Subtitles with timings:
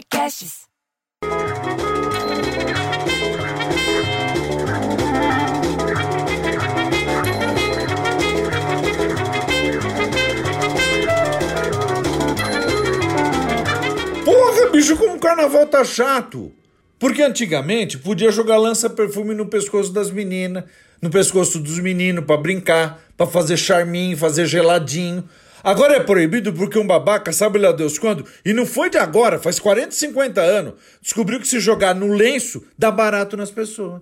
[0.00, 0.60] Podcasts.
[14.24, 16.50] Porra, bicho, como o carnaval tá chato.
[16.98, 20.64] Porque antigamente podia jogar lança-perfume no pescoço das meninas,
[21.02, 25.28] no pescoço dos meninos pra brincar, pra fazer charminho, fazer geladinho.
[25.62, 29.38] Agora é proibido porque um babaca, sabe lá Deus quando, e não foi de agora,
[29.38, 34.00] faz 40, 50 anos, descobriu que se jogar no lenço dá barato nas pessoas.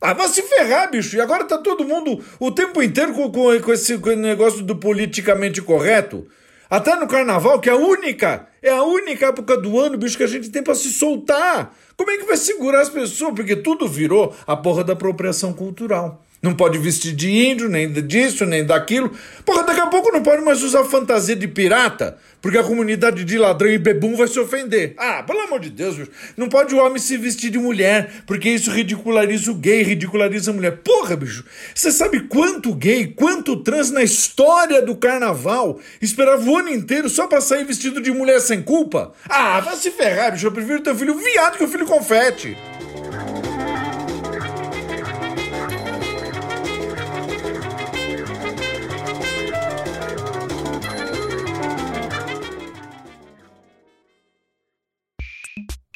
[0.00, 1.16] Ah, vai se ferrar, bicho.
[1.16, 5.62] E agora tá todo mundo o tempo inteiro com, com, com esse negócio do politicamente
[5.62, 6.26] correto.
[6.68, 10.24] Até no carnaval, que é a única, é a única época do ano, bicho, que
[10.24, 11.74] a gente tem pra se soltar.
[11.96, 13.34] Como é que vai segurar as pessoas?
[13.34, 16.22] Porque tudo virou a porra da apropriação cultural.
[16.44, 19.10] Não pode vestir de índio, nem disso, nem daquilo.
[19.46, 23.38] Porra, daqui a pouco não pode mais usar fantasia de pirata, porque a comunidade de
[23.38, 24.92] ladrão e bebum vai se ofender.
[24.98, 26.10] Ah, pelo amor de Deus, bicho.
[26.36, 30.54] Não pode o homem se vestir de mulher, porque isso ridiculariza o gay, ridiculariza a
[30.54, 30.80] mulher.
[30.84, 31.46] Porra, bicho.
[31.74, 37.26] Você sabe quanto gay, quanto trans na história do carnaval esperava o ano inteiro só
[37.26, 39.14] pra sair vestido de mulher sem culpa?
[39.30, 40.46] Ah, vai se ferrar, bicho.
[40.46, 42.54] Eu prefiro ter filho viado que o filho confete.